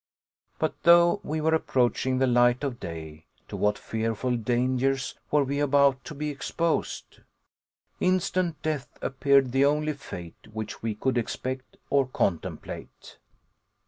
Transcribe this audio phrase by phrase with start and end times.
[0.57, 5.59] But though we were approaching the light of day, to what fearful dangers were we
[5.59, 7.19] about to be exposed?
[7.99, 13.19] Instant death appeared the only fate which we could expect or contemplate.